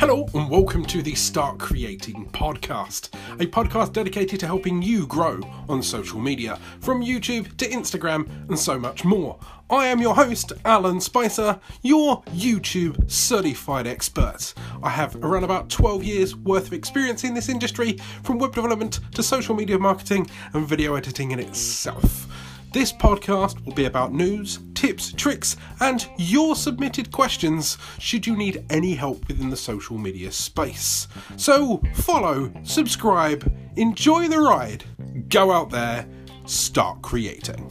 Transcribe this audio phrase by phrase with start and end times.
[0.00, 5.38] Hello, and welcome to the Start Creating podcast, a podcast dedicated to helping you grow
[5.68, 9.38] on social media, from YouTube to Instagram and so much more.
[9.68, 14.54] I am your host, Alan Spicer, your YouTube certified expert.
[14.82, 19.00] I have around about 12 years worth of experience in this industry, from web development
[19.14, 22.28] to social media marketing and video editing in itself.
[22.72, 28.64] This podcast will be about news, tips, tricks, and your submitted questions should you need
[28.70, 31.06] any help within the social media space.
[31.36, 34.84] So, follow, subscribe, enjoy the ride,
[35.28, 36.08] go out there,
[36.46, 37.70] start creating.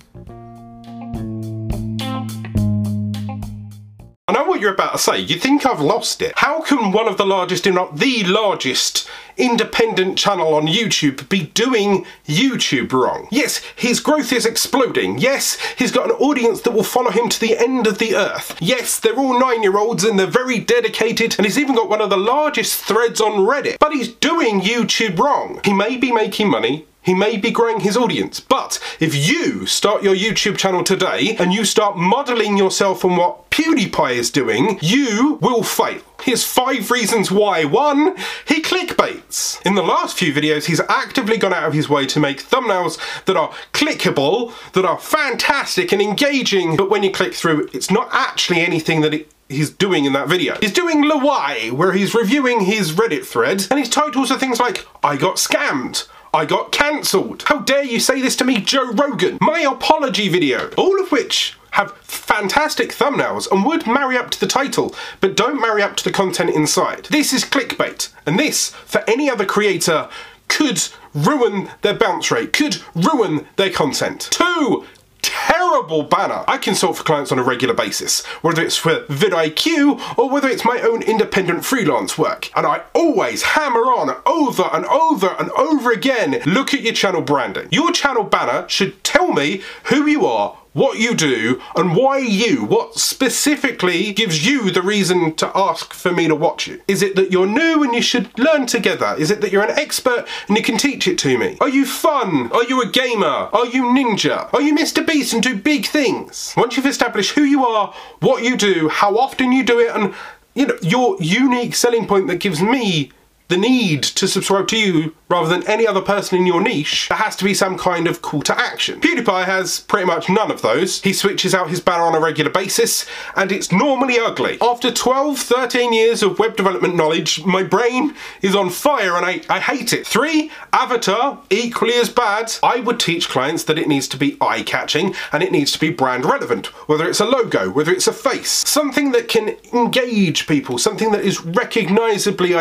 [4.42, 5.20] Know what you're about to say.
[5.20, 6.34] You think I've lost it.
[6.38, 11.44] How can one of the largest, if not the largest, independent channel on YouTube be
[11.48, 13.28] doing YouTube wrong?
[13.32, 15.20] Yes, his growth is exploding.
[15.20, 18.58] Yes, he's got an audience that will follow him to the end of the earth.
[18.60, 22.02] Yes, they're all nine year olds and they're very dedicated, and he's even got one
[22.02, 23.78] of the largest threads on Reddit.
[23.80, 25.62] But he's doing YouTube wrong.
[25.64, 30.04] He may be making money, he may be growing his audience, but if you start
[30.04, 35.40] your YouTube channel today and you start modeling yourself on what PewDiePie is doing, you
[35.42, 36.02] will fail.
[36.22, 37.66] Here's five reasons why.
[37.66, 38.16] One,
[38.48, 39.60] he clickbaits.
[39.66, 43.00] In the last few videos, he's actively gone out of his way to make thumbnails
[43.26, 48.10] that are clickable, that are fantastic and engaging, but when you click through, it's not
[48.12, 50.58] actually anything that it he's doing in that video.
[50.62, 54.88] He's doing LWIAY, where he's reviewing his Reddit thread, and his titles are things like,
[55.04, 57.44] I got scammed, I got cancelled.
[57.48, 59.38] How dare you say this to me, Joe Rogan?
[59.42, 60.70] My apology video.
[60.78, 65.60] All of which have fantastic thumbnails and would marry up to the title, but don't
[65.60, 67.06] marry up to the content inside.
[67.06, 70.08] This is clickbait, and this, for any other creator,
[70.48, 70.82] could
[71.14, 74.30] ruin their bounce rate, could ruin their content.
[74.32, 74.86] Two,
[75.22, 76.44] terrible banner.
[76.48, 80.66] I consult for clients on a regular basis, whether it's for vidIQ or whether it's
[80.66, 82.50] my own independent freelance work.
[82.56, 87.22] And I always hammer on over and over and over again, look at your channel
[87.22, 87.68] branding.
[87.72, 92.64] Your channel banner should tell me who you are, what you do and why you.
[92.64, 96.82] What specifically gives you the reason to ask for me to watch you?
[96.88, 99.16] Is it that you're new and you should learn together?
[99.18, 101.58] Is it that you're an expert and you can teach it to me?
[101.60, 102.52] Are you fun?
[102.52, 103.26] Are you a gamer?
[103.26, 104.52] Are you ninja?
[104.54, 105.06] Are you Mr.
[105.06, 106.54] Beast and do big things?
[106.56, 110.14] Once you've established who you are, what you do, how often you do it, and
[110.54, 113.12] you know, your unique selling point that gives me
[113.52, 117.18] the need to subscribe to you rather than any other person in your niche, there
[117.18, 119.00] has to be some kind of call to action.
[119.00, 121.02] PewDiePie has pretty much none of those.
[121.02, 124.58] He switches out his banner on a regular basis, and it's normally ugly.
[124.62, 129.42] After 12, 13 years of web development knowledge, my brain is on fire and I,
[129.50, 130.08] I hate it.
[130.08, 132.54] Three, Avatar, equally as bad.
[132.64, 135.92] I would teach clients that it needs to be eye-catching and it needs to be
[135.92, 140.78] brand relevant, whether it's a logo, whether it's a face, something that can engage people,
[140.78, 142.54] something that is recognisably,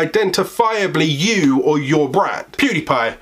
[0.81, 2.51] identifiably you or your brand.
[2.53, 3.17] PewDiePie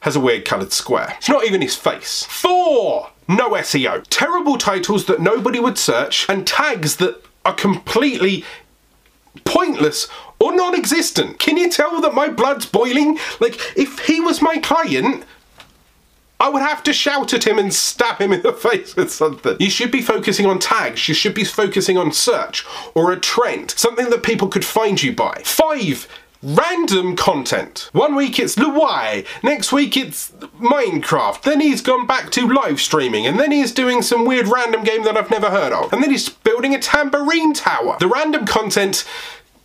[0.00, 1.14] has a weird coloured square.
[1.18, 2.24] It's not even his face.
[2.24, 3.10] Four!
[3.28, 4.04] No SEO.
[4.10, 8.44] Terrible titles that nobody would search and tags that are completely
[9.44, 11.38] pointless or non-existent.
[11.38, 13.18] Can you tell that my blood's boiling?
[13.38, 15.24] Like, if he was my client,
[16.40, 19.56] I would have to shout at him and stab him in the face with something.
[19.60, 21.06] You should be focusing on tags.
[21.06, 25.12] You should be focusing on search or a trend, something that people could find you
[25.12, 25.42] by.
[25.44, 26.08] Five,
[26.42, 27.90] random content.
[27.92, 30.30] One week it's LWIAY, next week it's
[30.60, 34.82] Minecraft, then he's gone back to live streaming, and then he's doing some weird random
[34.82, 37.96] game that I've never heard of, and then he's building a tambourine tower.
[38.00, 39.04] The random content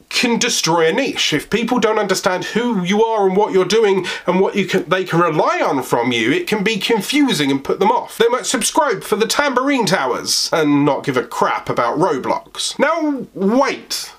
[0.10, 1.34] can destroy a niche.
[1.34, 4.88] If people don't understand who you are and what you're doing and what you can
[4.88, 8.18] they can rely on from you, it can be confusing and put them off.
[8.18, 12.78] They might subscribe for the tambourine towers and not give a crap about Roblox.
[12.80, 14.14] Now wait.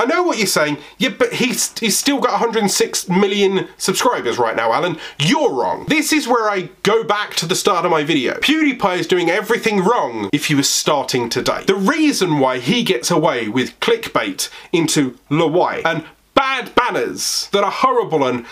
[0.00, 4.56] I know what you're saying, yeah, but he's, he's still got 106 million subscribers right
[4.56, 4.96] now, Alan.
[5.18, 5.84] You're wrong.
[5.88, 8.38] This is where I go back to the start of my video.
[8.38, 11.64] PewDiePie is doing everything wrong if he was starting today.
[11.66, 17.70] The reason why he gets away with clickbait into LWIAY and bad banners that are
[17.70, 18.46] horrible and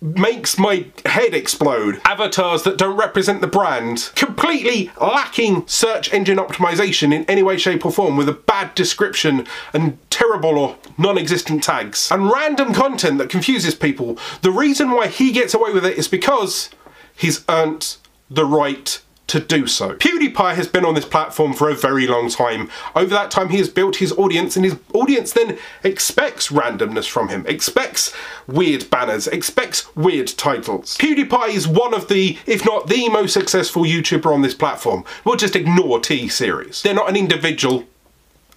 [0.00, 2.00] makes my head explode.
[2.04, 4.10] Avatars that don't represent the brand.
[4.14, 9.46] Completely lacking search engine optimization in any way, shape or form with a bad description
[9.72, 12.10] and terrible or non-existent tags.
[12.10, 14.18] And random content that confuses people.
[14.42, 16.70] The reason why he gets away with it is because
[17.14, 17.96] he's earned
[18.30, 19.94] the right to do so.
[19.94, 22.68] PewDiePie has been on this platform for a very long time.
[22.94, 27.28] Over that time he has built his audience and his audience then expects randomness from
[27.28, 28.12] him, expects
[28.46, 30.96] weird banners, expects weird titles.
[30.98, 35.04] PewDiePie is one of the, if not the most successful YouTuber on this platform.
[35.24, 36.82] We'll just ignore T-Series.
[36.82, 37.84] They're not an individual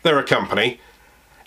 [0.03, 0.79] They're a company.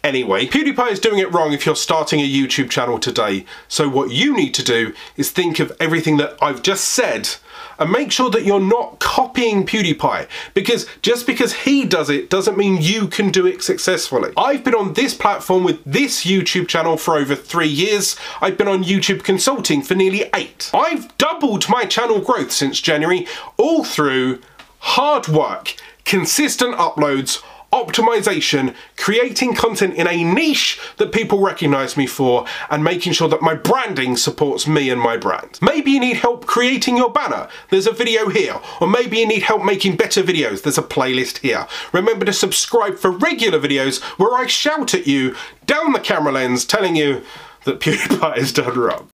[0.07, 3.45] Anyway, PewDiePie is doing it wrong if you're starting a YouTube channel today.
[3.67, 7.29] So what you need to do is think of everything that I've just said
[7.77, 12.57] and make sure that you're not copying PewDiePie because just because he does it doesn't
[12.57, 14.33] mean you can do it successfully.
[14.37, 18.15] I've been on this platform with this YouTube channel for over three years.
[18.41, 20.71] I've been on YouTube consulting for nearly eight.
[20.73, 23.27] I've doubled my channel growth since January,
[23.57, 24.41] all through
[24.79, 25.75] hard work,
[26.05, 27.43] consistent uploads,
[27.85, 33.43] optimization, creating content in a niche that people recognize me for, and making sure that
[33.43, 35.59] my branding supports me and my brand.
[35.61, 38.61] Maybe you need help creating your banner, there's a video here.
[38.81, 41.67] Or maybe you need help making better videos, there's a playlist here.
[41.93, 45.35] Remember to subscribe for regular videos where I shout at you
[45.67, 47.23] down the camera lens telling you
[47.65, 49.09] that PewDiePie is done wrong.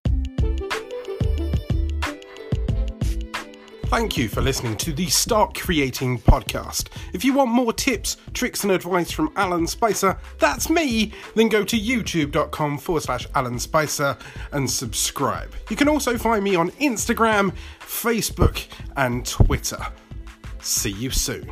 [3.93, 6.87] Thank you for listening to the Start Creating podcast.
[7.13, 11.63] If you want more tips, tricks, and advice from Alan Spicer, that's me, then go
[11.63, 14.17] to youtube.com forward slash Alan Spicer
[14.51, 15.53] and subscribe.
[15.69, 18.65] You can also find me on Instagram, Facebook,
[18.97, 19.85] and Twitter.
[20.59, 21.51] See you soon.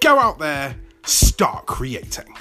[0.00, 2.32] Go out there, start creating.